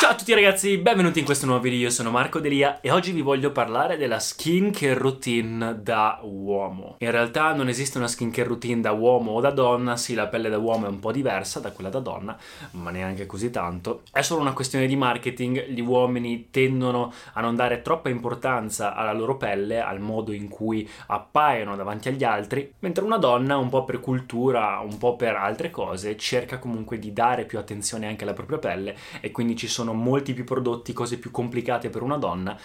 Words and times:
Ciao 0.00 0.10
a 0.10 0.14
tutti 0.14 0.32
ragazzi, 0.32 0.78
benvenuti 0.78 1.18
in 1.18 1.24
questo 1.24 1.44
nuovo 1.44 1.60
video, 1.60 1.80
io 1.80 1.90
sono 1.90 2.12
Marco 2.12 2.38
Delia 2.38 2.80
e 2.80 2.92
oggi 2.92 3.10
vi 3.10 3.20
voglio 3.20 3.50
parlare 3.50 3.96
della 3.96 4.20
skincare 4.20 4.94
routine 4.94 5.80
da 5.82 6.20
uomo. 6.22 6.94
In 6.98 7.10
realtà 7.10 7.52
non 7.52 7.68
esiste 7.68 7.98
una 7.98 8.06
skincare 8.06 8.46
routine 8.46 8.80
da 8.80 8.92
uomo 8.92 9.32
o 9.32 9.40
da 9.40 9.50
donna, 9.50 9.96
sì 9.96 10.14
la 10.14 10.28
pelle 10.28 10.50
da 10.50 10.58
uomo 10.58 10.86
è 10.86 10.88
un 10.88 11.00
po' 11.00 11.10
diversa 11.10 11.58
da 11.58 11.72
quella 11.72 11.90
da 11.90 11.98
donna, 11.98 12.38
ma 12.72 12.90
neanche 12.90 13.26
così 13.26 13.50
tanto. 13.50 14.02
È 14.12 14.22
solo 14.22 14.40
una 14.40 14.52
questione 14.52 14.86
di 14.86 14.94
marketing, 14.94 15.66
gli 15.66 15.80
uomini 15.80 16.46
tendono 16.50 17.12
a 17.32 17.40
non 17.40 17.56
dare 17.56 17.82
troppa 17.82 18.08
importanza 18.08 18.94
alla 18.94 19.12
loro 19.12 19.36
pelle, 19.36 19.80
al 19.80 19.98
modo 19.98 20.30
in 20.30 20.48
cui 20.48 20.88
appaiono 21.08 21.74
davanti 21.74 22.08
agli 22.08 22.22
altri, 22.22 22.72
mentre 22.78 23.02
una 23.02 23.18
donna 23.18 23.56
un 23.56 23.68
po' 23.68 23.84
per 23.84 23.98
cultura, 23.98 24.78
un 24.78 24.96
po' 24.96 25.16
per 25.16 25.34
altre 25.34 25.70
cose, 25.70 26.16
cerca 26.16 26.60
comunque 26.60 27.00
di 27.00 27.12
dare 27.12 27.46
più 27.46 27.58
attenzione 27.58 28.06
anche 28.06 28.22
alla 28.22 28.32
propria 28.32 28.58
pelle 28.58 28.96
e 29.20 29.32
quindi 29.32 29.56
ci 29.56 29.66
sono 29.66 29.86
sono 29.88 29.94
molti 29.94 30.34
più 30.34 30.44
prodotti, 30.44 30.92
cose 30.92 31.18
più 31.18 31.30
complicate 31.30 31.88
per 31.88 32.02
una 32.02 32.18
donna, 32.18 32.56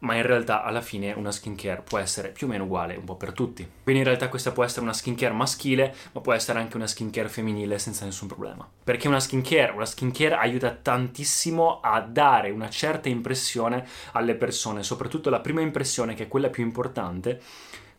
ma 0.00 0.14
in 0.14 0.22
realtà 0.22 0.62
alla 0.62 0.80
fine 0.80 1.12
una 1.12 1.32
skincare 1.32 1.82
può 1.82 1.98
essere 1.98 2.28
più 2.28 2.46
o 2.46 2.50
meno 2.50 2.64
uguale 2.64 2.94
un 2.94 3.04
po' 3.04 3.16
per 3.16 3.32
tutti. 3.32 3.68
Quindi 3.82 4.00
in 4.00 4.06
realtà 4.06 4.28
questa 4.28 4.52
può 4.52 4.64
essere 4.64 4.82
una 4.82 4.92
skincare 4.92 5.34
maschile, 5.34 5.94
ma 6.12 6.20
può 6.20 6.32
essere 6.32 6.58
anche 6.58 6.76
una 6.76 6.86
skincare 6.86 7.28
femminile 7.28 7.78
senza 7.78 8.04
nessun 8.04 8.28
problema. 8.28 8.66
Perché 8.84 9.08
una 9.08 9.20
skincare, 9.20 9.72
una 9.72 9.84
skincare 9.84 10.36
aiuta 10.36 10.70
tantissimo 10.70 11.80
a 11.80 12.00
dare 12.00 12.50
una 12.50 12.70
certa 12.70 13.08
impressione 13.08 13.86
alle 14.12 14.36
persone, 14.36 14.82
soprattutto 14.82 15.28
la 15.28 15.40
prima 15.40 15.60
impressione 15.60 16.14
che 16.14 16.24
è 16.24 16.28
quella 16.28 16.48
più 16.48 16.62
importante 16.62 17.40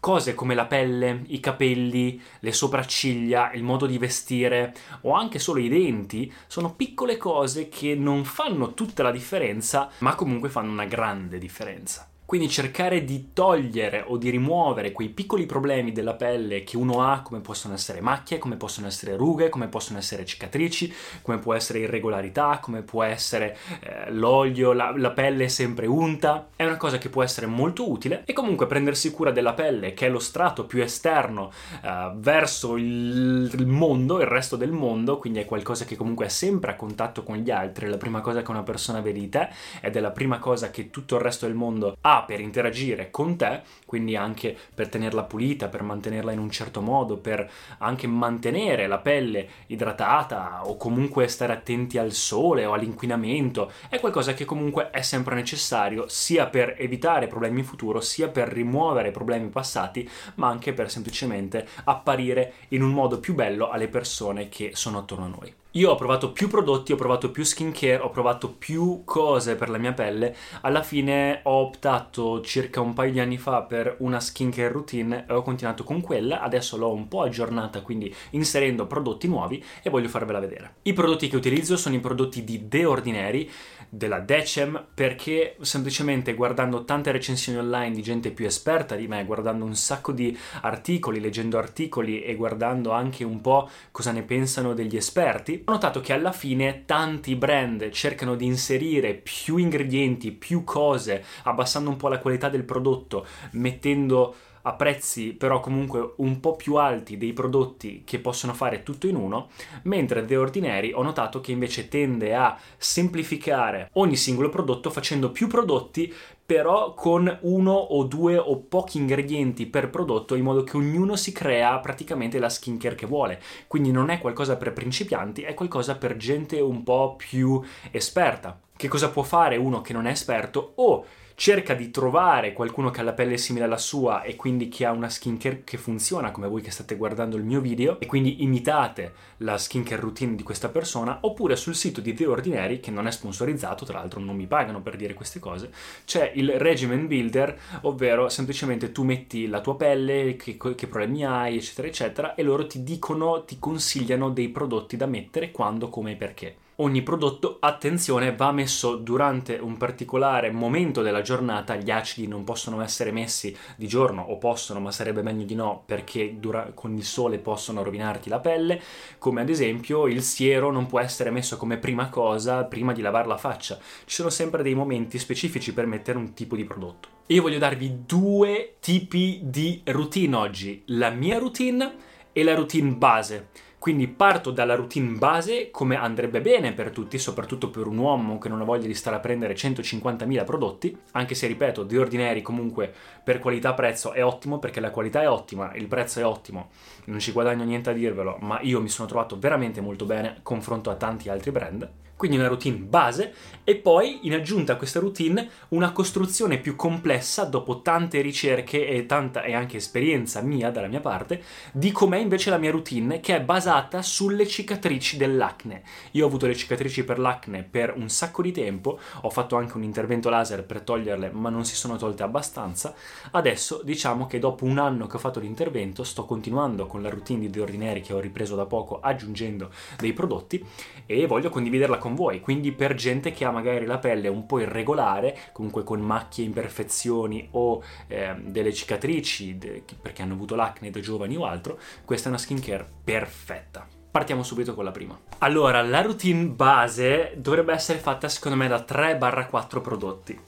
cose 0.02 0.34
come 0.34 0.56
la 0.56 0.66
pelle, 0.66 1.22
i 1.28 1.40
capelli, 1.40 2.20
le 2.40 2.52
sopracciglia, 2.52 3.54
il 3.54 3.64
modo 3.64 3.86
di 3.86 4.00
vestire 4.00 4.74
o 5.02 5.14
anche 5.14 5.40
solo 5.40 5.60
i 5.60 5.70
denti 5.70 6.34
sono 6.48 6.74
piccole 6.74 7.16
cose 7.18 7.70
che 7.70 7.96
non 7.96 8.26
fanno 8.26 8.74
tutta 8.74 9.04
la 9.04 9.12
differenza, 9.12 9.90
ma 10.00 10.16
comunque 10.16 10.50
fanno 10.50 10.72
una 10.72 10.86
grande 10.86 11.38
differenza. 11.38 12.11
Quindi 12.32 12.48
cercare 12.48 13.04
di 13.04 13.32
togliere 13.34 14.06
o 14.08 14.16
di 14.16 14.30
rimuovere 14.30 14.94
quei 14.94 15.10
piccoli 15.10 15.46
problemi 15.46 15.92
della 15.92 16.14
pelle 16.14 16.64
che 16.64 16.78
uno 16.78 17.02
ha, 17.02 17.24
come 17.24 17.42
possono 17.42 17.74
essere 17.74 18.00
macchie, 18.00 18.38
come 18.38 18.56
possono 18.56 18.88
essere 18.88 19.18
rughe, 19.18 19.50
come 19.50 19.68
possono 19.68 19.98
essere 19.98 20.24
cicatrici, 20.24 20.94
come 21.24 21.40
può 21.40 21.54
essere 21.54 21.80
irregolarità, 21.80 22.60
come 22.62 22.84
può 22.84 23.04
essere 23.04 23.58
eh, 23.82 24.12
l'olio, 24.12 24.72
la, 24.72 24.94
la, 24.96 25.12
pelle 25.12 25.50
sempre 25.50 25.88
unta, 25.88 26.48
è 26.56 26.64
una 26.64 26.78
cosa 26.78 26.98
che 26.98 27.10
può 27.10 27.22
essere 27.22 27.48
molto 27.48 27.92
utile. 27.92 28.24
E 28.24 28.32
comunque 28.32 28.66
prendersi 28.66 29.12
cura 29.12 29.32
della 29.32 29.52
pelle, 29.52 29.94
che 29.94 30.06
è 30.06 30.10
lo 30.10 30.20
strato 30.20 30.66
più 30.66 30.82
esterno 30.82 31.52
eh, 31.84 32.14
verso 32.16 32.78
il, 32.78 33.66
mondo, 33.68 34.22
il 34.22 34.28
resto 34.28 34.56
del 34.56 34.72
mondo, 34.72 35.18
quindi 35.18 35.40
è 35.40 35.46
qualcosa 35.46 35.84
che 35.84 35.98
comunque 35.98 36.28
è 36.28 36.30
sempre 36.30 36.72
a 36.72 36.76
contatto 36.78 37.24
con 37.24 37.36
gli 37.36 37.52
altri, 37.52 37.88
è 37.88 37.90
la 37.90 37.98
prima 37.98 38.22
cosa 38.22 38.42
che 38.42 38.52
una 38.52 38.64
persona 38.64 39.02
vede 39.02 39.20
di 39.20 39.28
te 39.28 39.50
ed 39.82 39.98
è 39.98 40.00
la 40.00 40.12
prima 40.12 40.40
cosa 40.40 40.72
che 40.72 40.90
tutto 40.90 41.16
il 41.16 41.22
resto 41.22 41.46
del 41.46 41.56
mondo 41.56 41.98
ha 42.00 42.20
per 42.22 42.40
interagire 42.40 43.10
con 43.12 43.36
te, 43.36 43.62
quindi 43.86 44.16
anche 44.16 44.58
per 44.74 44.90
tenerla 44.90 45.24
pulita, 45.24 45.68
per 45.68 45.84
mantenerla 45.84 46.32
in 46.32 46.40
un 46.40 46.50
certo 46.50 46.82
modo, 46.82 47.18
per 47.18 47.50
anche 47.80 48.08
mantenere 48.08 48.88
la 48.88 49.00
pelle 49.00 49.48
idratata 49.68 50.62
o 50.66 50.78
comunque 50.78 51.28
stare 51.28 51.54
attenti 51.54 51.98
al 51.98 52.12
sole 52.12 52.66
o 52.66 52.74
all'inquinamento, 52.74 53.72
è 53.90 54.00
qualcosa 54.00 54.34
che 54.34 54.46
comunque 54.46 54.90
è 54.90 55.02
sempre 55.02 55.36
necessario 55.36 56.06
sia 56.08 56.48
per 56.48 56.76
evitare 56.78 57.28
problemi 57.28 57.60
in 57.60 57.66
futuro, 57.66 58.00
sia 58.02 58.28
per 58.28 58.48
rimuovere 58.48 59.12
problemi 59.12 59.50
passati, 59.50 60.10
ma 60.36 60.48
anche 60.48 60.74
per 60.74 60.90
semplicemente 60.90 61.68
apparire 61.86 62.54
in 62.70 62.82
un 62.82 62.92
modo 62.92 63.20
più 63.20 63.34
bello 63.34 63.70
alle 63.70 63.88
persone 63.88 64.50
che 64.50 64.72
sono 64.74 65.00
attorno 65.00 65.26
a 65.26 65.30
noi. 65.30 65.54
Io 65.76 65.90
ho 65.90 65.96
provato 65.96 66.34
più 66.34 66.50
prodotti, 66.50 66.92
ho 66.92 66.98
provato 66.98 67.32
più 67.32 67.46
skincare, 67.46 68.00
ho 68.00 68.10
provato 68.10 68.50
più 68.50 69.04
cose 69.06 69.56
per 69.56 69.70
la 69.70 69.78
mia 69.78 69.94
pelle. 69.94 70.36
Alla 70.64 70.84
fine 70.84 71.40
ho 71.44 71.62
optato 71.62 72.42
circa 72.42 72.82
un 72.82 72.94
paio 72.94 73.14
di 73.14 73.22
anni 73.22 73.38
fa 73.38 73.62
per 73.62 73.96
una 74.00 74.20
skincare 74.20 74.68
routine 74.68 75.26
e 75.30 75.34
ho 75.34 75.42
continuato 75.42 75.86
con 75.86 76.02
quella. 76.02 76.42
Adesso 76.42 76.76
l'ho 76.76 76.92
un 76.92 77.08
po' 77.08 77.22
aggiornata, 77.22 77.80
quindi 77.80 78.14
inserendo 78.32 78.86
prodotti 78.86 79.30
nuovi 79.30 79.64
e 79.82 79.90
voglio 79.90 80.10
farvela 80.10 80.42
vedere. 80.42 80.74
I 80.82 80.92
prodotti 80.92 81.30
che 81.30 81.38
utilizzo 81.38 81.78
sono 81.78 81.96
i 81.96 82.02
prodotti 82.02 82.44
di 82.44 82.68
The 82.68 82.84
Ordinary 82.84 83.50
della 83.94 84.20
Decem 84.20 84.86
perché 84.94 85.58
semplicemente 85.60 86.34
guardando 86.34 86.86
tante 86.86 87.12
recensioni 87.12 87.58
online 87.60 87.94
di 87.94 88.02
gente 88.02 88.32
più 88.32 88.46
esperta 88.46 88.96
di 88.96 89.06
me, 89.06 89.26
guardando 89.26 89.66
un 89.66 89.76
sacco 89.76 90.14
di 90.14 90.36
articoli, 90.62 91.20
leggendo 91.20 91.58
articoli 91.58 92.24
e 92.24 92.36
guardando 92.36 92.92
anche 92.92 93.26
un 93.26 93.42
po' 93.42 93.70
cosa 93.92 94.12
ne 94.12 94.24
pensano 94.24 94.74
degli 94.74 94.96
esperti, 94.96 95.64
ho 95.66 95.72
notato 95.72 96.00
che 96.00 96.14
alla 96.14 96.32
fine 96.32 96.84
tanti 96.86 97.36
brand 97.36 97.90
cercano 97.90 98.36
di 98.36 98.46
inserire 98.46 99.14
più 99.14 99.58
ingredienti, 99.58 100.32
più 100.32 100.64
cose, 100.64 101.26
abbassando 101.44 101.90
un 101.90 101.98
po' 101.98 102.08
la 102.08 102.20
qualità 102.20 102.48
del 102.48 102.64
prodotto, 102.64 103.26
mettendo 103.52 104.36
a 104.64 104.74
prezzi 104.74 105.34
però 105.34 105.60
comunque 105.60 106.14
un 106.18 106.40
po' 106.40 106.56
più 106.56 106.76
alti 106.76 107.18
dei 107.18 107.34
prodotti 107.34 108.04
che 108.06 108.20
possono 108.20 108.54
fare 108.54 108.84
tutto 108.84 109.08
in 109.08 109.16
uno, 109.16 109.50
mentre 109.84 110.26
The 110.26 110.38
Ordinary 110.38 110.92
ho 110.92 111.04
notato 111.04 111.42
che 111.42 111.52
invece 111.52 111.88
tende 111.88 112.36
a 112.36 112.58
semplificare 112.78 113.90
ogni 113.94 114.16
singolo 114.16 114.50
prodotto 114.50 114.90
facendo 114.90 115.32
più 115.32 115.48
prodotti 115.48 116.14
però 116.52 116.94
con 116.94 117.38
uno 117.44 117.72
o 117.72 118.04
due 118.04 118.38
o 118.38 118.58
pochi 118.58 118.98
ingredienti 118.98 119.68
per 119.68 119.90
prodotto 119.90 120.36
in 120.36 120.44
modo 120.44 120.66
che 120.66 120.76
ognuno 120.76 121.16
si 121.16 121.32
crea 121.32 121.80
praticamente 121.80 122.40
la 122.40 122.50
skincare 122.50 122.96
che 122.96 123.06
vuole. 123.06 123.42
Quindi 123.68 123.92
non 123.92 124.10
è 124.10 124.20
qualcosa 124.20 124.58
per 124.58 124.74
principianti, 124.74 125.44
è 125.44 125.54
qualcosa 125.54 125.96
per 125.96 126.18
gente 126.18 126.60
un 126.60 126.84
po' 126.84 127.16
più 127.16 127.64
esperta. 127.92 128.60
Che 128.76 128.88
cosa 128.90 129.12
può 129.12 129.24
fare 129.24 129.56
uno 129.56 129.80
che 129.80 129.94
non 129.94 130.08
è 130.08 130.12
esperto? 130.12 130.74
O 130.76 131.06
cerca 131.42 131.74
di 131.74 131.90
trovare 131.90 132.54
qualcuno 132.54 132.92
che 132.92 133.00
ha 133.00 133.04
la 133.04 133.14
pelle 133.14 133.36
simile 133.36 133.66
alla 133.66 133.80
sua 133.80 134.22
e 134.22 134.36
quindi 134.36 134.70
che 134.70 134.86
ha 134.86 134.92
una 134.92 135.10
skincare 135.10 135.64
che 135.64 135.80
funziona 135.80 136.30
come 136.30 136.48
voi 136.48 136.62
che 136.62 136.70
state 136.70 136.96
guardando 136.96 137.36
il 137.36 137.44
mio 137.44 137.62
video 137.62 138.00
e 138.00 138.06
quindi 138.06 138.44
imitate 138.44 139.12
la 139.38 139.58
skincare 139.58 140.00
routine 140.00 140.36
di 140.36 140.44
questa 140.44 140.70
persona 140.70 141.18
oppure 141.22 141.56
sul 141.56 141.74
sito 141.74 142.00
di 142.00 142.14
The 142.14 142.28
Ordinary 142.28 142.80
che 142.80 142.92
non 142.92 143.08
è 143.08 143.12
sponsorizzato 143.12 143.86
tra 143.86 143.98
l'altro 143.98 144.20
non 144.20 144.36
mi 144.36 144.46
pagano 144.46 144.84
per 144.84 144.96
dire 144.96 145.16
queste 145.16 145.40
cose 145.40 145.72
c'è 146.06 146.32
il 146.36 146.60
regimen 146.60 147.08
builder 147.08 147.58
ovvero 147.82 148.30
semplicemente 148.30 148.92
tu 148.92 149.02
metti 149.02 149.48
la 149.48 149.62
tua 149.62 149.76
pelle 149.76 150.36
che, 150.36 150.58
che 150.58 150.86
problemi 150.86 151.26
hai 151.26 151.56
eccetera 151.56 151.88
eccetera 151.88 152.36
e 152.36 152.44
loro 152.44 152.68
ti 152.68 152.84
dicono 152.84 153.46
ti 153.46 153.58
consigliano 153.58 154.30
dei 154.30 154.50
prodotti 154.50 154.96
da 154.96 155.08
mettere 155.08 155.50
quando 155.50 155.90
come 155.90 156.12
e 156.12 156.16
perché 156.18 156.56
ogni 156.82 157.02
prodotto, 157.04 157.58
attenzione, 157.60 158.36
va 158.36 158.52
messo 158.52 158.96
durante 158.96 159.58
un 159.62 159.78
particolare 159.78 160.52
momento 160.52 161.02
della 161.02 161.22
giornata. 161.22 161.76
Gli 161.76 161.92
acidi 161.92 162.28
non 162.28 162.44
possono 162.44 162.82
essere 162.82 163.12
messi 163.12 163.56
di 163.76 163.88
giorno 163.88 164.22
o 164.22 164.38
possono, 164.38 164.80
ma 164.80 164.92
sarebbe 164.92 165.22
meglio 165.22 165.46
di 165.46 165.56
no 165.56 165.84
perché 165.86 166.40
dura- 166.40 166.72
con 166.74 166.96
il 166.96 167.04
sole 167.04 167.38
possono 167.40 167.84
rovinarti 167.84 168.30
la 168.30 168.40
pelle. 168.40 168.82
Come 169.18 169.42
ad 169.42 169.50
esempio 169.50 170.08
il 170.08 170.22
siero 170.22 170.72
non 170.72 170.88
può 170.88 171.00
essere 171.00 171.30
messo 171.30 171.58
come 171.58 171.78
prima 171.78 172.10
cosa 172.10 172.64
prima 172.66 172.94
di 172.94 173.02
lavare 173.02 173.28
la 173.28 173.38
faccia. 173.38 173.78
Ci 173.78 174.16
sono 174.16 174.30
sempre 174.30 174.64
dei 174.64 174.74
momenti 174.74 175.20
specifici 175.20 175.74
per 175.74 175.86
mettere 175.86 176.18
un 176.18 176.34
tipo 176.34 176.56
di 176.56 176.64
prodotto. 176.64 177.08
Io 177.28 177.42
voglio 177.42 177.60
darvi 177.60 178.06
due 178.06 178.76
tipi 178.80 179.40
di 179.44 179.82
routine 179.86 180.36
oggi: 180.36 180.84
la 180.88 181.10
mia 181.10 181.38
routine 181.38 181.96
e 182.34 182.44
la 182.44 182.56
routine 182.56 182.92
base. 182.92 183.50
Quindi 183.82 184.08
parto 184.08 184.52
dalla 184.52 184.76
routine 184.76 185.18
base, 185.18 185.72
come 185.72 185.96
andrebbe 185.96 186.40
bene 186.40 186.72
per 186.72 186.92
tutti, 186.92 187.18
soprattutto 187.18 187.72
per 187.72 187.88
un 187.88 187.98
uomo 187.98 188.38
che 188.38 188.48
non 188.48 188.62
ha 188.62 188.64
voglia 188.64 188.86
di 188.86 188.94
stare 188.94 189.16
a 189.16 189.20
prendere 189.20 189.56
150.000 189.56 190.46
prodotti, 190.46 190.96
anche 191.14 191.34
se 191.34 191.48
ripeto, 191.48 191.82
di 191.82 191.98
ordinari 191.98 192.44
comunque 192.44 192.94
per 193.24 193.40
qualità-prezzo 193.40 194.12
è 194.12 194.24
ottimo 194.24 194.60
perché 194.60 194.82
la 194.82 194.92
qualità 194.92 195.24
è 195.24 195.28
ottima, 195.28 195.74
il 195.74 195.88
prezzo 195.88 196.20
è 196.20 196.26
ottimo, 196.26 196.70
non 197.06 197.18
ci 197.18 197.32
guadagno 197.32 197.64
niente 197.64 197.90
a 197.90 197.94
dirvelo, 197.94 198.38
ma 198.42 198.60
io 198.62 198.80
mi 198.82 198.88
sono 198.88 199.08
trovato 199.08 199.40
veramente 199.40 199.82
molto 199.82 200.06
bene 200.06 200.42
confronto 200.44 200.92
a 200.92 200.96
tanti 200.96 201.30
altri 201.30 201.50
brand 201.50 201.90
quindi 202.22 202.38
una 202.38 202.50
routine 202.50 202.78
base, 202.78 203.34
e 203.64 203.78
poi 203.78 204.28
in 204.28 204.34
aggiunta 204.34 204.74
a 204.74 204.76
questa 204.76 205.00
routine 205.00 205.50
una 205.70 205.92
costruzione 205.92 206.60
più 206.60 206.76
complessa 206.76 207.46
dopo 207.46 207.82
tante 207.82 208.22
ricerche 208.22 208.88
e 208.88 209.08
tanta 209.08 209.42
e 209.42 209.56
anche 209.56 209.78
esperienza 209.78 210.42
mia 210.42 210.70
dalla 210.70 210.86
mia 210.86 211.00
parte 211.00 211.42
di 211.72 211.92
com'è 211.92 212.20
invece 212.20 212.52
la 212.52 212.60
mia 212.60 212.70
routine 212.70 213.22
che 213.22 213.36
è 213.36 213.42
basata 213.42 214.04
sulle 214.04 214.46
cicatrici 214.46 215.18
dell'acne. 215.18 215.82
Io 216.12 216.26
ho 216.26 216.28
avuto 216.28 216.46
le 216.46 216.56
cicatrici 216.56 217.04
per 217.04 217.18
l'acne 217.18 217.64
per 217.64 217.96
un 217.96 218.08
sacco 218.08 218.44
di 218.44 218.52
tempo, 218.52 219.00
ho 219.22 219.30
fatto 219.32 219.56
anche 219.56 219.78
un 219.78 219.84
intervento 219.84 220.30
laser 220.30 220.64
per 220.64 220.82
toglierle, 220.82 221.32
ma 221.32 221.50
non 221.50 221.66
si 221.66 221.76
sono 221.76 221.98
tolte 221.98 222.22
abbastanza. 222.22 222.94
Adesso 223.32 223.82
diciamo 223.84 224.28
che 224.28 224.38
dopo 224.38 224.64
un 224.66 224.78
anno 224.78 225.08
che 225.08 225.16
ho 225.16 225.20
fatto 225.20 225.40
l'intervento 225.40 226.04
sto 226.04 226.26
continuando 226.26 226.86
con 226.86 227.02
la 227.02 227.10
routine 227.10 227.40
di 227.40 227.50
The 227.50 227.62
Ordinary 227.62 228.02
che 228.02 228.14
ho 228.14 228.20
ripreso 228.20 228.56
da 228.56 228.68
poco 228.68 229.00
aggiungendo 229.00 229.72
dei 229.98 230.14
prodotti 230.14 230.64
e 231.08 231.26
voglio 231.26 231.50
condividerla 231.50 231.98
con 231.98 232.11
con 232.12 232.16
voi. 232.16 232.40
Quindi 232.42 232.72
per 232.72 232.94
gente 232.96 233.32
che 233.32 233.46
ha 233.46 233.52
magari 233.52 233.86
la 233.86 233.98
pelle 233.98 234.28
un 234.28 234.46
po' 234.46 234.60
irregolare, 234.60 235.38
comunque 235.54 235.84
con 235.84 236.02
macchie, 236.02 236.46
imperfezioni 236.46 237.48
o 237.52 237.82
eh, 238.08 238.36
delle 238.38 238.74
cicatrici 238.74 239.58
de- 239.58 239.84
perché 240.02 240.22
hanno 240.22 240.34
avuto 240.34 240.56
l'acne 240.56 240.90
da 240.90 241.00
giovani 241.00 241.38
o 241.38 241.46
altro, 241.46 241.80
questa 242.06 242.28
è 242.28 242.30
una 242.30 242.40
skincare 242.40 242.88
perfetta. 243.04 243.88
Partiamo 244.12 244.44
subito 244.44 244.76
con 244.76 244.84
la 244.84 244.92
prima. 244.92 245.18
Allora, 245.40 245.82
la 245.82 246.02
routine 246.02 246.46
base 246.48 247.34
dovrebbe 247.38 247.74
essere 247.74 248.00
fatta 248.00 248.28
secondo 248.28 248.58
me 248.58 248.68
da 248.68 248.86
3-4 248.86 249.82
prodotti. 249.82 250.40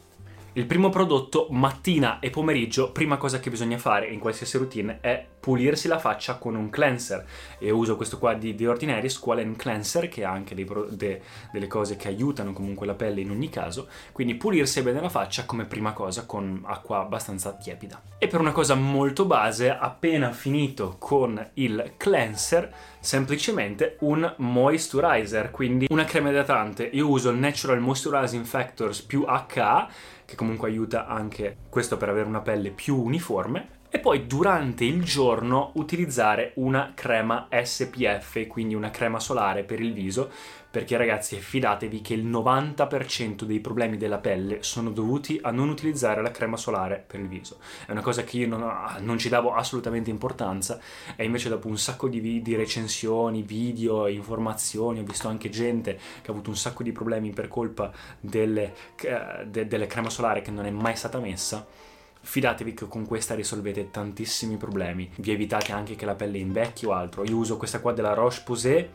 Il 0.56 0.65
primo 0.65 0.89
prodotto, 0.89 1.48
mattina 1.50 2.19
e 2.19 2.30
pomeriggio, 2.30 2.92
prima 2.92 3.18
cosa 3.18 3.39
che 3.39 3.50
bisogna 3.50 3.77
fare 3.77 4.07
in 4.07 4.19
qualsiasi 4.19 4.57
routine 4.57 5.00
è 5.01 5.25
pulirsi 5.43 5.89
la 5.89 5.99
faccia 5.99 6.37
con 6.37 6.55
un 6.55 6.69
cleanser. 6.69 7.25
E 7.59 7.69
uso 7.69 7.97
questo 7.97 8.17
qua 8.17 8.33
di 8.33 8.55
The 8.55 8.65
Ordinary 8.69 9.09
Squalene 9.09 9.57
Cleanser, 9.57 10.07
che 10.07 10.23
ha 10.23 10.31
anche 10.31 10.55
pro- 10.63 10.87
de- 10.89 11.21
delle 11.51 11.67
cose 11.67 11.97
che 11.97 12.07
aiutano 12.07 12.53
comunque 12.53 12.85
la 12.85 12.93
pelle 12.93 13.19
in 13.19 13.29
ogni 13.29 13.49
caso. 13.49 13.89
Quindi 14.13 14.35
pulirsi 14.35 14.81
bene 14.81 15.01
la 15.01 15.09
faccia 15.09 15.43
come 15.43 15.65
prima 15.65 15.91
cosa 15.91 16.25
con 16.25 16.63
acqua 16.65 16.99
abbastanza 16.99 17.51
tiepida. 17.51 18.01
E 18.17 18.29
per 18.29 18.39
una 18.39 18.53
cosa 18.53 18.75
molto 18.75 19.25
base, 19.25 19.69
appena 19.69 20.31
finito 20.31 20.95
con 20.97 21.49
il 21.55 21.95
cleanser, 21.97 22.73
semplicemente 23.01 23.97
un 23.99 24.33
moisturizer, 24.37 25.51
quindi 25.51 25.87
una 25.89 26.05
crema 26.05 26.29
idratante. 26.29 26.85
Io 26.85 27.09
uso 27.09 27.31
il 27.31 27.37
Natural 27.37 27.81
Moisturizing 27.81 28.45
Factors 28.45 29.01
più 29.01 29.25
HA 29.27 29.89
che 30.25 30.35
comunque 30.35 30.69
aiuta 30.69 31.05
anche 31.05 31.57
questo 31.69 31.97
per 31.97 32.07
avere 32.07 32.29
una 32.29 32.39
pelle 32.39 32.71
più 32.71 32.95
uniforme. 32.95 33.81
E 33.95 33.99
poi 33.99 34.25
durante 34.25 34.85
il 34.85 35.03
giorno 35.03 35.69
utilizzare 35.75 36.53
una 36.55 36.93
crema 36.95 37.47
SPF, 37.51 38.47
quindi 38.47 38.73
una 38.73 38.89
crema 38.89 39.19
solare 39.19 39.63
per 39.63 39.79
il 39.79 39.93
viso, 39.93 40.31
perché 40.71 40.97
ragazzi 40.97 41.35
fidatevi 41.35 42.01
che 42.01 42.15
il 42.15 42.25
90% 42.25 43.43
dei 43.43 43.59
problemi 43.59 43.95
della 43.95 44.17
pelle 44.17 44.63
sono 44.63 44.89
dovuti 44.89 45.39
a 45.43 45.51
non 45.51 45.69
utilizzare 45.69 46.23
la 46.23 46.31
crema 46.31 46.57
solare 46.57 47.03
per 47.05 47.19
il 47.19 47.27
viso. 47.27 47.59
È 47.85 47.91
una 47.91 48.01
cosa 48.01 48.23
che 48.23 48.37
io 48.37 48.47
non, 48.47 48.67
non 49.01 49.19
ci 49.19 49.29
davo 49.29 49.53
assolutamente 49.53 50.09
importanza 50.09 50.79
e 51.15 51.23
invece 51.23 51.49
dopo 51.49 51.67
un 51.67 51.77
sacco 51.77 52.07
di, 52.07 52.41
di 52.41 52.55
recensioni, 52.55 53.43
video, 53.43 54.07
informazioni, 54.07 55.01
ho 55.01 55.03
visto 55.03 55.27
anche 55.27 55.49
gente 55.49 55.99
che 56.23 56.31
ha 56.31 56.33
avuto 56.33 56.49
un 56.49 56.57
sacco 56.57 56.81
di 56.81 56.91
problemi 56.91 57.29
per 57.29 57.47
colpa 57.47 57.91
delle, 58.19 58.73
uh, 59.03 59.45
de, 59.45 59.67
delle 59.67 59.85
crema 59.85 60.09
solare 60.09 60.41
che 60.41 60.49
non 60.49 60.65
è 60.65 60.71
mai 60.71 60.95
stata 60.95 61.19
messa 61.19 61.91
fidatevi 62.23 62.73
che 62.73 62.87
con 62.87 63.05
questa 63.05 63.35
risolvete 63.35 63.91
tantissimi 63.91 64.57
problemi. 64.57 65.11
Vi 65.17 65.31
evitate 65.31 65.71
anche 65.71 65.95
che 65.95 66.05
la 66.05 66.15
pelle 66.15 66.37
invecchi 66.37 66.85
o 66.85 66.93
altro. 66.93 67.23
Io 67.23 67.37
uso 67.37 67.57
questa 67.57 67.79
qua 67.79 67.91
della 67.91 68.13
Roche-Posay 68.13 68.89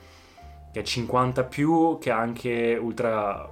che 0.73 0.81
è 0.81 0.83
50 0.83 1.45
più, 1.45 1.99
che 2.01 2.11
ha 2.11 2.19
anche 2.19 2.79
ultra 2.81 3.49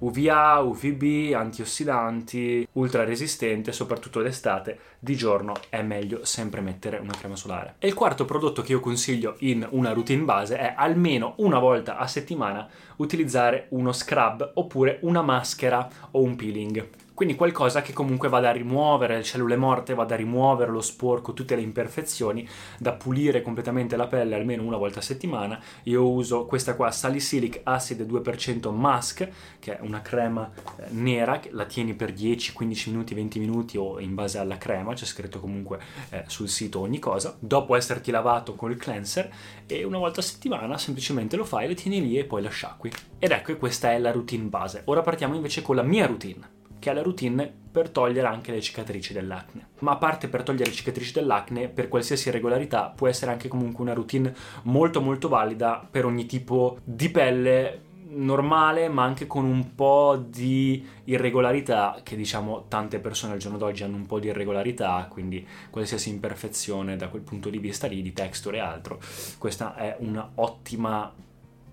UVA, 0.00 0.60
UVB, 0.60 1.32
antiossidanti, 1.34 2.68
ultra 2.72 3.04
resistente, 3.04 3.72
soprattutto 3.72 4.22
d'estate, 4.22 4.78
di 4.98 5.16
giorno 5.16 5.54
è 5.68 5.82
meglio 5.82 6.24
sempre 6.24 6.60
mettere 6.60 6.98
una 6.98 7.14
crema 7.18 7.34
solare. 7.34 7.74
E 7.78 7.88
il 7.88 7.94
quarto 7.94 8.24
prodotto 8.24 8.62
che 8.62 8.72
io 8.72 8.80
consiglio 8.80 9.36
in 9.40 9.66
una 9.70 9.92
routine 9.92 10.22
base 10.22 10.56
è 10.56 10.74
almeno 10.76 11.34
una 11.38 11.58
volta 11.58 11.96
a 11.96 12.06
settimana 12.06 12.68
utilizzare 12.96 13.66
uno 13.70 13.92
scrub 13.92 14.52
oppure 14.54 14.98
una 15.02 15.22
maschera 15.22 15.88
o 16.12 16.22
un 16.22 16.36
peeling. 16.36 16.88
Quindi 17.18 17.34
qualcosa 17.34 17.82
che 17.82 17.92
comunque 17.92 18.28
vada 18.28 18.50
a 18.50 18.52
rimuovere 18.52 19.16
le 19.16 19.24
cellule 19.24 19.56
morte, 19.56 19.92
vada 19.92 20.14
a 20.14 20.16
rimuovere 20.16 20.70
lo 20.70 20.80
sporco, 20.80 21.32
tutte 21.32 21.56
le 21.56 21.62
imperfezioni, 21.62 22.48
da 22.78 22.92
pulire 22.92 23.42
completamente 23.42 23.96
la 23.96 24.06
pelle 24.06 24.36
almeno 24.36 24.62
una 24.62 24.76
volta 24.76 25.00
a 25.00 25.02
settimana. 25.02 25.60
Io 25.82 26.08
uso 26.08 26.46
questa 26.46 26.76
qua 26.76 26.92
Salicylic 26.92 27.62
Acid 27.64 28.02
2% 28.02 28.72
Mask, 28.72 29.28
che 29.58 29.76
è 29.76 29.80
una 29.82 30.00
crema 30.00 30.48
eh, 30.76 30.84
nera, 30.90 31.40
la 31.50 31.64
tieni 31.64 31.94
per 31.94 32.12
10, 32.12 32.52
15 32.52 32.90
minuti, 32.90 33.14
20 33.14 33.38
minuti 33.40 33.76
o 33.76 33.98
in 33.98 34.14
base 34.14 34.38
alla 34.38 34.56
crema, 34.56 34.94
c'è 34.94 35.04
scritto 35.04 35.40
comunque 35.40 35.80
eh, 36.10 36.22
sul 36.28 36.48
sito 36.48 36.78
ogni 36.78 37.00
cosa. 37.00 37.36
Dopo 37.40 37.74
esserti 37.74 38.12
lavato 38.12 38.54
col 38.54 38.76
cleanser 38.76 39.28
e 39.66 39.82
una 39.82 39.98
volta 39.98 40.20
a 40.20 40.22
settimana 40.22 40.78
semplicemente 40.78 41.34
lo 41.34 41.44
fai, 41.44 41.66
lo 41.66 41.74
tieni 41.74 42.00
lì 42.00 42.16
e 42.16 42.26
poi 42.26 42.42
la 42.42 42.48
sciacqui. 42.48 42.92
Ed 43.18 43.32
ecco, 43.32 43.56
questa 43.56 43.90
è 43.90 43.98
la 43.98 44.12
routine 44.12 44.44
base. 44.44 44.82
Ora 44.84 45.02
partiamo 45.02 45.34
invece 45.34 45.62
con 45.62 45.74
la 45.74 45.82
mia 45.82 46.06
routine 46.06 46.57
che 46.78 46.90
è 46.90 46.94
la 46.94 47.02
routine 47.02 47.52
per 47.70 47.90
togliere 47.90 48.26
anche 48.26 48.50
le 48.52 48.60
cicatrici 48.60 49.12
dell'acne. 49.12 49.68
Ma 49.80 49.92
a 49.92 49.96
parte 49.96 50.28
per 50.28 50.42
togliere 50.42 50.70
le 50.70 50.76
cicatrici 50.76 51.12
dell'acne, 51.12 51.68
per 51.68 51.88
qualsiasi 51.88 52.28
irregolarità 52.28 52.92
può 52.94 53.06
essere 53.06 53.30
anche 53.30 53.48
comunque 53.48 53.84
una 53.84 53.94
routine 53.94 54.34
molto 54.64 55.00
molto 55.00 55.28
valida 55.28 55.86
per 55.88 56.04
ogni 56.04 56.26
tipo 56.26 56.78
di 56.84 57.08
pelle 57.10 57.82
normale 58.10 58.88
ma 58.88 59.04
anche 59.04 59.26
con 59.26 59.44
un 59.44 59.74
po' 59.74 60.16
di 60.28 60.84
irregolarità 61.04 62.00
che 62.02 62.16
diciamo 62.16 62.64
tante 62.68 63.00
persone 63.00 63.34
al 63.34 63.38
giorno 63.38 63.58
d'oggi 63.58 63.82
hanno 63.82 63.96
un 63.96 64.06
po' 64.06 64.18
di 64.18 64.28
irregolarità 64.28 65.06
quindi 65.10 65.46
qualsiasi 65.70 66.08
imperfezione 66.08 66.96
da 66.96 67.08
quel 67.08 67.22
punto 67.22 67.50
di 67.50 67.58
vista 67.58 67.86
lì 67.86 68.00
di 68.00 68.12
texture 68.12 68.56
e 68.56 68.60
altro 68.60 68.98
questa 69.36 69.74
è 69.74 69.96
un'ottima 69.98 71.12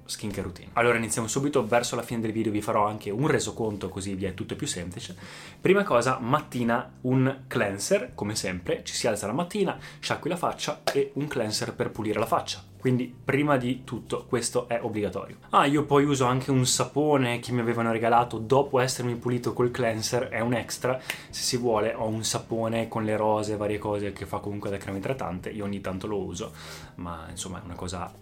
skincare 0.05 0.43
routine. 0.43 0.69
Allora 0.73 0.97
iniziamo 0.97 1.27
subito, 1.27 1.65
verso 1.65 1.95
la 1.95 2.03
fine 2.03 2.21
del 2.21 2.31
video 2.31 2.51
vi 2.51 2.61
farò 2.61 2.85
anche 2.85 3.09
un 3.09 3.27
resoconto 3.27 3.89
così 3.89 4.13
vi 4.15 4.25
è 4.25 4.33
tutto 4.33 4.55
più 4.55 4.67
semplice. 4.67 5.15
Prima 5.59 5.83
cosa, 5.83 6.19
mattina 6.19 6.91
un 7.01 7.43
cleanser, 7.47 8.11
come 8.13 8.35
sempre, 8.35 8.83
ci 8.83 8.93
si 8.93 9.07
alza 9.07 9.27
la 9.27 9.33
mattina, 9.33 9.77
sciacqui 9.99 10.29
la 10.29 10.37
faccia 10.37 10.81
e 10.91 11.11
un 11.15 11.27
cleanser 11.27 11.73
per 11.73 11.91
pulire 11.91 12.19
la 12.19 12.25
faccia. 12.25 12.63
Quindi 12.85 13.11
prima 13.25 13.57
di 13.57 13.83
tutto 13.83 14.25
questo 14.29 14.67
è 14.67 14.79
obbligatorio. 14.79 15.37
Ah, 15.49 15.65
io 15.65 15.85
poi 15.85 16.03
uso 16.05 16.25
anche 16.25 16.51
un 16.51 16.67
sapone 16.67 17.39
che 17.39 17.51
mi 17.51 17.61
avevano 17.61 17.91
regalato 17.91 18.37
dopo 18.37 18.79
essermi 18.79 19.15
pulito 19.15 19.53
col 19.53 19.71
cleanser, 19.71 20.27
è 20.27 20.39
un 20.39 20.53
extra, 20.53 21.01
se 21.01 21.41
si 21.41 21.57
vuole 21.57 21.95
ho 21.95 22.05
un 22.05 22.23
sapone 22.23 22.87
con 22.87 23.03
le 23.03 23.17
rose, 23.17 23.57
varie 23.57 23.79
cose 23.79 24.13
che 24.13 24.27
fa 24.27 24.37
comunque 24.37 24.69
da 24.69 24.77
crema 24.77 24.99
idratante, 24.99 25.49
io 25.49 25.63
ogni 25.63 25.81
tanto 25.81 26.05
lo 26.05 26.19
uso, 26.19 26.51
ma 26.95 27.25
insomma 27.27 27.59
è 27.59 27.65
una 27.65 27.73
cosa 27.73 28.13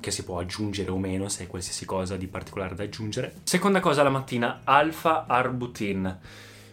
che 0.00 0.10
si 0.10 0.24
può 0.24 0.38
aggiungere 0.38 0.90
o 0.90 0.98
meno 0.98 1.28
se 1.28 1.42
hai 1.42 1.48
qualsiasi 1.48 1.84
cosa 1.84 2.16
di 2.16 2.26
particolare 2.26 2.74
da 2.74 2.84
aggiungere. 2.84 3.40
Seconda 3.42 3.80
cosa 3.80 4.02
la 4.02 4.10
mattina, 4.10 4.60
alfa 4.64 5.26
arbutin. 5.26 6.18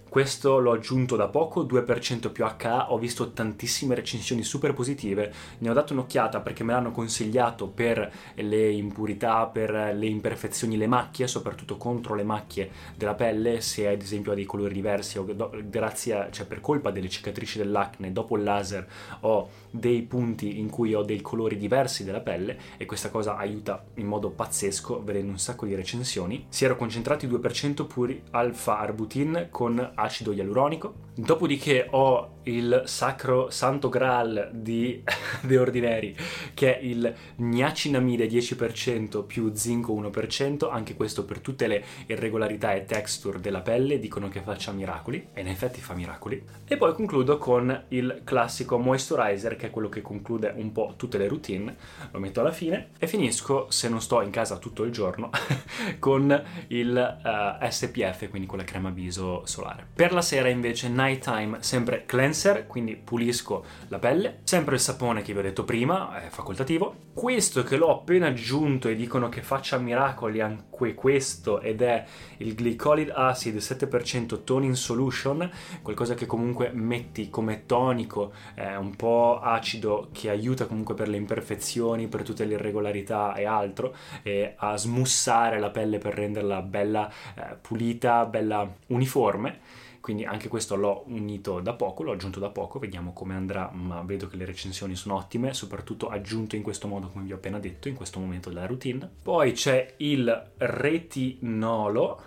Questo 0.09 0.59
l'ho 0.59 0.71
aggiunto 0.71 1.15
da 1.15 1.27
poco, 1.27 1.63
2% 1.65 2.31
più 2.31 2.45
HA, 2.45 2.91
ho 2.91 2.97
visto 2.97 3.31
tantissime 3.33 3.93
recensioni 3.93 4.41
super 4.41 4.73
positive, 4.73 5.33
ne 5.59 5.69
ho 5.69 5.73
dato 5.73 5.93
un'occhiata 5.93 6.39
perché 6.39 6.63
me 6.63 6.73
l'hanno 6.73 6.91
consigliato 6.91 7.67
per 7.67 8.11
le 8.35 8.71
impurità, 8.71 9.45
per 9.47 9.93
le 9.93 10.05
imperfezioni, 10.07 10.77
le 10.77 10.87
macchie, 10.87 11.27
soprattutto 11.27 11.77
contro 11.77 12.15
le 12.15 12.23
macchie 12.23 12.69
della 12.95 13.15
pelle, 13.15 13.61
se 13.61 13.87
ad 13.87 14.01
esempio 14.01 14.31
ha 14.31 14.35
dei 14.35 14.45
colori 14.45 14.73
diversi 14.73 15.17
o 15.17 15.25
grazie 15.65 16.29
cioè 16.31 16.45
per 16.45 16.61
colpa 16.61 16.89
delle 16.89 17.09
cicatrici 17.09 17.57
dell'acne, 17.57 18.11
dopo 18.11 18.37
il 18.37 18.43
laser 18.43 18.87
ho 19.21 19.49
dei 19.69 20.01
punti 20.03 20.59
in 20.59 20.69
cui 20.69 20.93
ho 20.93 21.03
dei 21.03 21.21
colori 21.21 21.57
diversi 21.57 22.03
della 22.03 22.21
pelle 22.21 22.57
e 22.77 22.85
questa 22.85 23.09
cosa 23.09 23.35
aiuta 23.35 23.83
in 23.95 24.07
modo 24.07 24.29
pazzesco 24.29 25.03
vedendo 25.03 25.31
un 25.31 25.39
sacco 25.39 25.65
di 25.65 25.75
recensioni. 25.75 26.45
Si 26.49 26.63
erano 26.63 26.79
concentrati 26.79 27.27
2% 27.27 27.85
puri 27.85 28.23
alfa 28.31 28.79
arbutin 28.79 29.47
con 29.51 29.91
acido 29.97 30.31
ialuronico. 30.31 31.05
Dopodiché 31.15 31.87
ho 31.91 32.35
il 32.43 32.83
sacro 32.85 33.49
santo 33.49 33.89
graal 33.89 34.51
di 34.53 35.03
The 35.41 35.57
Ordinary, 35.57 36.15
che 36.53 36.77
è 36.77 36.83
il 36.83 37.13
niacinamide 37.37 38.27
10% 38.27 39.25
più 39.25 39.51
zinco 39.53 39.93
1%, 39.93 40.69
anche 40.71 40.95
questo 40.95 41.25
per 41.25 41.39
tutte 41.39 41.67
le 41.67 41.83
irregolarità 42.05 42.73
e 42.73 42.85
texture 42.85 43.39
della 43.39 43.61
pelle, 43.61 43.99
dicono 43.99 44.29
che 44.29 44.41
faccia 44.41 44.71
miracoli, 44.71 45.29
e 45.33 45.41
in 45.41 45.47
effetti 45.47 45.81
fa 45.81 45.93
miracoli. 45.93 46.43
E 46.67 46.77
poi 46.77 46.93
concludo 46.93 47.37
con 47.37 47.85
il 47.89 48.21
classico 48.23 48.77
moisturizer, 48.77 49.55
che 49.55 49.67
è 49.67 49.71
quello 49.71 49.89
che 49.89 50.01
conclude 50.01 50.53
un 50.55 50.71
po' 50.71 50.93
tutte 50.97 51.17
le 51.17 51.27
routine, 51.27 51.75
lo 52.11 52.19
metto 52.19 52.39
alla 52.41 52.51
fine, 52.51 52.89
e 52.99 53.07
finisco, 53.07 53.69
se 53.69 53.89
non 53.89 54.01
sto 54.01 54.21
in 54.21 54.29
casa 54.29 54.57
tutto 54.57 54.83
il 54.83 54.91
giorno, 54.91 55.29
con 55.99 56.43
il 56.67 57.19
uh, 57.23 57.63
eh, 57.63 57.71
SPF, 57.71 58.29
quindi 58.29 58.47
con 58.47 58.59
la 58.59 58.63
crema 58.63 58.89
viso 58.89 59.45
solare. 59.45 59.86
Per 59.97 60.13
la 60.13 60.21
sera 60.21 60.47
invece 60.47 60.89
nighttime 60.89 61.57
sempre 61.61 62.05
cleanser, 62.05 62.67
quindi 62.67 62.95
pulisco 62.95 63.65
la 63.87 63.97
pelle, 63.97 64.41
sempre 64.43 64.75
il 64.75 64.79
sapone 64.79 65.23
che 65.23 65.33
vi 65.33 65.39
ho 65.39 65.41
detto 65.41 65.63
prima, 65.63 66.21
è 66.23 66.29
facoltativo. 66.29 67.05
Questo 67.13 67.63
che 67.63 67.77
l'ho 67.77 67.89
appena 67.89 68.27
aggiunto 68.27 68.89
e 68.89 68.95
dicono 68.95 69.27
che 69.27 69.41
faccia 69.41 69.79
miracoli 69.79 70.39
anche 70.39 70.93
questo 70.93 71.61
ed 71.61 71.81
è 71.81 72.05
il 72.37 72.53
glycolid 72.53 73.11
acid 73.11 73.55
7% 73.55 74.43
toning 74.43 74.75
solution, 74.75 75.49
qualcosa 75.81 76.13
che 76.13 76.27
comunque 76.27 76.69
metti 76.71 77.31
come 77.31 77.65
tonico, 77.65 78.33
è 78.53 78.75
un 78.75 78.95
po' 78.95 79.39
acido 79.39 80.09
che 80.11 80.29
aiuta 80.29 80.67
comunque 80.67 80.93
per 80.93 81.07
le 81.07 81.17
imperfezioni, 81.17 82.07
per 82.07 82.21
tutte 82.21 82.45
le 82.45 82.53
irregolarità 82.53 83.33
e 83.33 83.45
altro, 83.45 83.95
e 84.21 84.53
a 84.57 84.77
smussare 84.77 85.59
la 85.59 85.71
pelle 85.71 85.97
per 85.97 86.13
renderla 86.13 86.61
bella 86.61 87.11
eh, 87.33 87.55
pulita, 87.59 88.25
bella 88.27 88.71
uniforme 88.89 89.85
quindi 90.07 90.23
anche 90.23 90.47
questo 90.47 90.77
l'ho 90.77 91.03
unito 91.07 91.59
da 91.59 91.73
poco, 91.73 92.01
l'ho 92.01 92.13
aggiunto 92.13 92.39
da 92.39 92.47
poco, 92.47 92.79
vediamo 92.79 93.11
come 93.11 93.35
andrà, 93.35 93.69
ma 93.73 94.01
vedo 94.03 94.29
che 94.29 94.37
le 94.37 94.45
recensioni 94.45 94.95
sono 94.95 95.15
ottime, 95.15 95.53
soprattutto 95.53 96.07
aggiunto 96.07 96.55
in 96.55 96.61
questo 96.61 96.87
modo 96.87 97.09
come 97.09 97.25
vi 97.25 97.33
ho 97.33 97.35
appena 97.35 97.59
detto, 97.59 97.89
in 97.89 97.95
questo 97.95 98.17
momento 98.17 98.47
della 98.47 98.65
routine. 98.65 99.09
Poi 99.21 99.51
c'è 99.51 99.95
il 99.97 100.51
retinolo, 100.59 102.21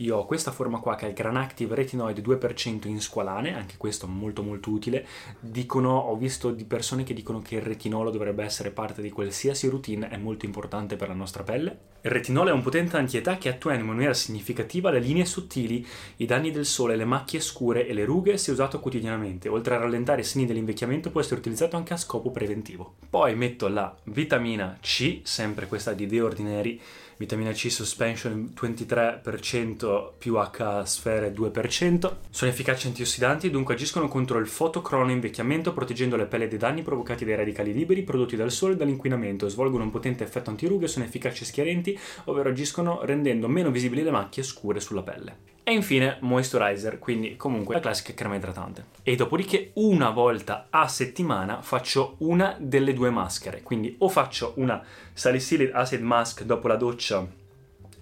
io 0.00 0.16
ho 0.16 0.26
questa 0.26 0.50
forma 0.50 0.78
qua 0.78 0.94
che 0.94 1.06
è 1.06 1.08
il 1.08 1.14
Gran 1.14 1.36
Active 1.36 1.74
Retinoid 1.74 2.18
2% 2.20 2.88
in 2.88 3.00
squalane, 3.00 3.54
anche 3.54 3.74
questo 3.76 4.06
molto 4.06 4.42
molto 4.42 4.70
utile. 4.70 5.06
Dicono, 5.38 5.94
ho 5.94 6.16
visto 6.16 6.50
di 6.50 6.64
persone 6.64 7.02
che 7.02 7.12
dicono 7.12 7.40
che 7.40 7.56
il 7.56 7.62
retinolo 7.62 8.10
dovrebbe 8.10 8.42
essere 8.42 8.70
parte 8.70 9.02
di 9.02 9.10
qualsiasi 9.10 9.68
routine, 9.68 10.08
è 10.08 10.16
molto 10.16 10.46
importante 10.46 10.96
per 10.96 11.08
la 11.08 11.14
nostra 11.14 11.42
pelle. 11.42 11.88
Il 12.00 12.10
retinolo 12.10 12.48
è 12.48 12.52
un 12.52 12.62
potente 12.62 12.96
antietà 12.96 13.36
che 13.36 13.50
attua 13.50 13.74
in 13.74 13.84
maniera 13.84 14.14
significativa 14.14 14.90
le 14.90 15.00
linee 15.00 15.26
sottili, 15.26 15.86
i 16.16 16.24
danni 16.24 16.50
del 16.50 16.64
sole, 16.64 16.96
le 16.96 17.04
macchie 17.04 17.40
scure 17.40 17.86
e 17.86 17.92
le 17.92 18.06
rughe 18.06 18.38
se 18.38 18.52
usato 18.52 18.80
quotidianamente. 18.80 19.50
Oltre 19.50 19.74
a 19.74 19.78
rallentare 19.78 20.22
i 20.22 20.24
segni 20.24 20.46
dell'invecchiamento 20.46 21.10
può 21.10 21.20
essere 21.20 21.40
utilizzato 21.40 21.76
anche 21.76 21.92
a 21.92 21.98
scopo 21.98 22.30
preventivo. 22.30 22.94
Poi 23.10 23.34
metto 23.36 23.68
la 23.68 23.94
vitamina 24.04 24.78
C, 24.80 25.20
sempre 25.24 25.66
questa 25.66 25.92
di 25.92 26.06
The 26.06 26.22
Ordinary, 26.22 26.80
vitamina 27.20 27.52
C 27.52 27.70
suspension 27.70 28.54
23% 28.58 30.12
più 30.16 30.36
H 30.36 30.84
sfere 30.84 31.34
2%. 31.34 32.12
Sono 32.30 32.50
efficaci 32.50 32.86
antiossidanti 32.86 33.46
e 33.46 33.50
dunque 33.50 33.74
agiscono 33.74 34.08
contro 34.08 34.38
il 34.38 34.46
fotocrono 34.46 35.10
invecchiamento 35.10 35.74
proteggendo 35.74 36.16
le 36.16 36.24
pelle 36.24 36.48
dai 36.48 36.56
danni 36.56 36.80
provocati 36.80 37.26
dai 37.26 37.36
radicali 37.36 37.74
liberi 37.74 38.04
prodotti 38.04 38.36
dal 38.36 38.50
sole 38.50 38.72
e 38.72 38.76
dall'inquinamento. 38.76 39.50
Svolgono 39.50 39.84
un 39.84 39.90
potente 39.90 40.24
effetto 40.24 40.48
antirughe, 40.48 40.86
sono 40.86 41.04
efficaci 41.04 41.42
e 41.42 41.46
schiarenti, 41.46 41.98
ovvero 42.24 42.48
agiscono 42.48 43.00
rendendo 43.04 43.48
meno 43.48 43.70
visibili 43.70 44.02
le 44.02 44.10
macchie 44.10 44.42
scure 44.42 44.80
sulla 44.80 45.02
pelle. 45.02 45.58
E 45.70 45.72
infine 45.72 46.16
moisturizer, 46.22 46.98
quindi 46.98 47.36
comunque 47.36 47.76
la 47.76 47.80
classica 47.80 48.12
crema 48.12 48.34
idratante. 48.34 48.86
E 49.04 49.14
dopodiché 49.14 49.70
una 49.74 50.10
volta 50.10 50.66
a 50.68 50.88
settimana 50.88 51.62
faccio 51.62 52.16
una 52.18 52.56
delle 52.58 52.92
due 52.92 53.10
maschere, 53.10 53.62
quindi 53.62 53.94
o 54.00 54.08
faccio 54.08 54.54
una 54.56 54.82
Salicylic 55.12 55.72
Acid 55.72 56.00
Mask 56.00 56.42
dopo 56.42 56.66
la 56.66 56.74
doccia 56.74 57.24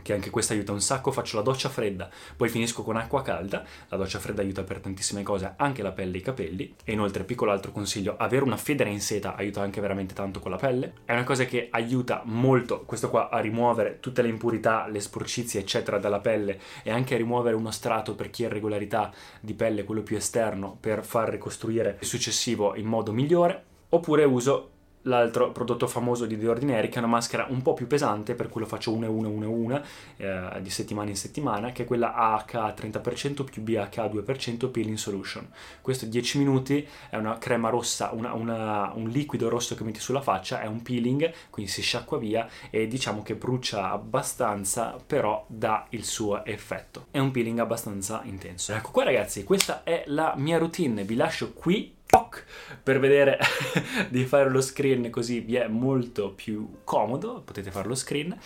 che 0.08 0.14
anche 0.14 0.30
questa 0.30 0.54
aiuta 0.54 0.72
un 0.72 0.80
sacco, 0.80 1.12
faccio 1.12 1.36
la 1.36 1.42
doccia 1.42 1.68
fredda, 1.68 2.08
poi 2.34 2.48
finisco 2.48 2.82
con 2.82 2.96
acqua 2.96 3.20
calda, 3.20 3.62
la 3.88 3.96
doccia 3.98 4.18
fredda 4.18 4.40
aiuta 4.40 4.62
per 4.62 4.80
tantissime 4.80 5.22
cose, 5.22 5.52
anche 5.58 5.82
la 5.82 5.92
pelle 5.92 6.16
e 6.16 6.20
i 6.20 6.22
capelli, 6.22 6.74
e 6.82 6.92
inoltre 6.92 7.24
piccolo 7.24 7.50
altro 7.50 7.72
consiglio, 7.72 8.16
avere 8.16 8.42
una 8.42 8.56
federa 8.56 8.88
in 8.88 9.02
seta 9.02 9.36
aiuta 9.36 9.60
anche 9.60 9.82
veramente 9.82 10.14
tanto 10.14 10.40
con 10.40 10.50
la 10.50 10.56
pelle, 10.56 10.94
è 11.04 11.12
una 11.12 11.24
cosa 11.24 11.44
che 11.44 11.68
aiuta 11.70 12.22
molto, 12.24 12.84
questo 12.86 13.10
qua, 13.10 13.28
a 13.28 13.38
rimuovere 13.40 13.98
tutte 14.00 14.22
le 14.22 14.28
impurità, 14.28 14.86
le 14.88 15.00
sporcizie 15.00 15.60
eccetera 15.60 15.98
dalla 15.98 16.20
pelle 16.20 16.58
e 16.82 16.90
anche 16.90 17.12
a 17.12 17.18
rimuovere 17.18 17.54
uno 17.54 17.70
strato 17.70 18.14
per 18.14 18.30
chi 18.30 18.44
ha 18.44 18.46
irregolarità 18.46 19.12
di 19.40 19.52
pelle, 19.52 19.84
quello 19.84 20.02
più 20.02 20.16
esterno, 20.16 20.74
per 20.80 21.04
far 21.04 21.28
ricostruire 21.28 21.98
il 22.00 22.06
successivo 22.06 22.74
in 22.76 22.86
modo 22.86 23.12
migliore, 23.12 23.62
oppure 23.90 24.24
uso 24.24 24.70
l'altro 25.02 25.52
prodotto 25.52 25.86
famoso 25.86 26.26
di 26.26 26.38
The 26.38 26.48
Ordinary, 26.48 26.88
che 26.88 26.96
è 26.96 26.98
una 26.98 27.06
maschera 27.06 27.46
un 27.48 27.62
po' 27.62 27.74
più 27.74 27.86
pesante, 27.86 28.34
per 28.34 28.48
cui 28.48 28.60
lo 28.60 28.66
faccio 28.66 28.92
1 28.92 29.10
1 29.10 29.28
1 29.28 29.50
1 29.50 29.82
eh, 30.16 30.48
di 30.60 30.70
settimana 30.70 31.10
in 31.10 31.16
settimana, 31.16 31.72
che 31.72 31.82
è 31.82 31.86
quella 31.86 32.14
AH 32.14 32.74
30% 32.76 33.44
più 33.44 33.62
BH 33.62 33.98
2% 33.98 34.70
Peeling 34.70 34.96
Solution. 34.96 35.48
Questo 35.80 36.06
10 36.06 36.38
minuti 36.38 36.86
è 37.10 37.16
una 37.16 37.38
crema 37.38 37.68
rossa, 37.68 38.10
una, 38.12 38.32
una, 38.32 38.92
un 38.94 39.08
liquido 39.08 39.48
rosso 39.48 39.74
che 39.74 39.84
metti 39.84 40.00
sulla 40.00 40.20
faccia, 40.20 40.60
è 40.60 40.66
un 40.66 40.82
peeling, 40.82 41.32
quindi 41.50 41.70
si 41.70 41.82
sciacqua 41.82 42.18
via 42.18 42.48
e 42.70 42.86
diciamo 42.86 43.22
che 43.22 43.34
brucia 43.34 43.90
abbastanza, 43.90 44.96
però 45.04 45.44
dà 45.48 45.86
il 45.90 46.04
suo 46.04 46.44
effetto. 46.44 47.06
È 47.10 47.18
un 47.18 47.30
peeling 47.30 47.58
abbastanza 47.58 48.22
intenso. 48.24 48.72
Ecco 48.72 48.90
qua 48.90 49.04
ragazzi, 49.04 49.44
questa 49.44 49.82
è 49.84 50.04
la 50.06 50.34
mia 50.36 50.58
routine, 50.58 51.04
vi 51.04 51.14
lascio 51.14 51.52
qui 51.52 51.96
POC 52.08 52.44
per 52.82 52.98
vedere 52.98 53.38
di 54.08 54.24
fare 54.24 54.48
lo 54.48 54.60
screen 54.62 55.10
così 55.10 55.40
vi 55.40 55.56
è 55.56 55.68
molto 55.68 56.32
più 56.32 56.78
comodo, 56.84 57.42
potete 57.44 57.70
fare 57.70 57.86
lo 57.86 57.94
screen. 57.94 58.36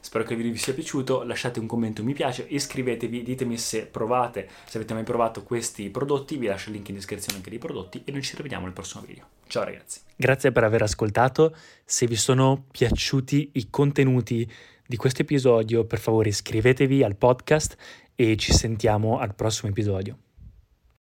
Spero 0.00 0.22
che 0.22 0.32
il 0.32 0.36
video 0.36 0.52
vi 0.52 0.58
sia 0.58 0.72
piaciuto, 0.72 1.24
lasciate 1.24 1.58
un 1.58 1.66
commento, 1.66 2.04
mi 2.04 2.12
piace, 2.12 2.46
iscrivetevi, 2.48 3.24
ditemi 3.24 3.58
se 3.58 3.86
provate, 3.86 4.48
se 4.64 4.76
avete 4.78 4.94
mai 4.94 5.02
provato 5.02 5.42
questi 5.42 5.90
prodotti, 5.90 6.36
vi 6.36 6.46
lascio 6.46 6.68
il 6.68 6.76
link 6.76 6.88
in 6.90 6.94
descrizione 6.94 7.38
anche 7.38 7.50
dei 7.50 7.58
prodotti 7.58 8.02
e 8.04 8.12
noi 8.12 8.22
ci 8.22 8.36
rivediamo 8.36 8.66
nel 8.66 8.72
prossimo 8.72 9.02
video. 9.04 9.24
Ciao 9.48 9.64
ragazzi. 9.64 10.00
Grazie 10.14 10.52
per 10.52 10.62
aver 10.62 10.82
ascoltato, 10.82 11.56
se 11.84 12.06
vi 12.06 12.14
sono 12.14 12.66
piaciuti 12.70 13.50
i 13.54 13.68
contenuti 13.68 14.48
di 14.86 14.96
questo 14.96 15.22
episodio, 15.22 15.84
per 15.84 15.98
favore 15.98 16.28
iscrivetevi 16.28 17.02
al 17.02 17.16
podcast 17.16 17.76
e 18.14 18.36
ci 18.36 18.52
sentiamo 18.52 19.18
al 19.18 19.34
prossimo 19.34 19.70
episodio. 19.70 20.18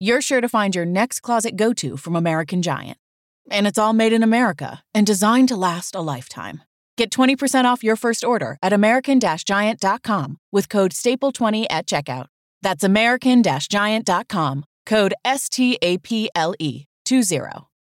you're 0.00 0.20
sure 0.20 0.40
to 0.40 0.48
find 0.48 0.74
your 0.74 0.84
next 0.84 1.20
closet 1.20 1.56
go 1.56 1.72
to 1.74 1.96
from 1.96 2.16
American 2.16 2.62
Giant. 2.62 2.98
And 3.50 3.66
it's 3.66 3.78
all 3.78 3.92
made 3.92 4.12
in 4.12 4.22
America 4.22 4.82
and 4.92 5.06
designed 5.06 5.48
to 5.48 5.56
last 5.56 5.94
a 5.94 6.00
lifetime. 6.00 6.62
Get 6.96 7.10
20% 7.10 7.64
off 7.64 7.84
your 7.84 7.96
first 7.96 8.24
order 8.24 8.58
at 8.62 8.72
American 8.72 9.20
Giant.com 9.20 10.38
with 10.50 10.68
code 10.68 10.92
STAPLE20 10.92 11.66
at 11.68 11.86
checkout. 11.86 12.26
That's 12.62 12.84
American 12.84 13.42
Giant.com, 13.42 14.64
code 14.86 15.14
S 15.24 15.48
T 15.48 15.78
A 15.82 15.98
P 15.98 16.30
L 16.34 16.54
E 16.58 16.84
20. 17.04 17.65